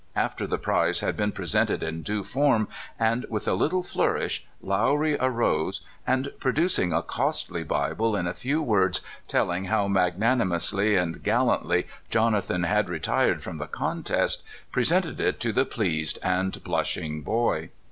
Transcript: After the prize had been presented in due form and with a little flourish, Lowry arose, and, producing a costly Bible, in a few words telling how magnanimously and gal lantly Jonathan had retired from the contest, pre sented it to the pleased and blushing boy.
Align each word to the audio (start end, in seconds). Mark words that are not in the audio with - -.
After 0.15 0.47
the 0.47 0.57
prize 0.57 1.01
had 1.01 1.15
been 1.15 1.31
presented 1.31 1.83
in 1.83 2.01
due 2.01 2.23
form 2.23 2.67
and 2.97 3.23
with 3.29 3.47
a 3.47 3.53
little 3.53 3.83
flourish, 3.83 4.43
Lowry 4.59 5.15
arose, 5.19 5.81
and, 6.07 6.31
producing 6.39 6.91
a 6.91 7.03
costly 7.03 7.63
Bible, 7.63 8.15
in 8.15 8.25
a 8.25 8.33
few 8.33 8.63
words 8.63 9.01
telling 9.27 9.65
how 9.65 9.87
magnanimously 9.87 10.95
and 10.95 11.21
gal 11.21 11.45
lantly 11.45 11.85
Jonathan 12.09 12.63
had 12.63 12.89
retired 12.89 13.43
from 13.43 13.59
the 13.59 13.67
contest, 13.67 14.41
pre 14.71 14.81
sented 14.85 15.19
it 15.19 15.39
to 15.41 15.51
the 15.53 15.65
pleased 15.65 16.17
and 16.23 16.63
blushing 16.63 17.21
boy. 17.21 17.69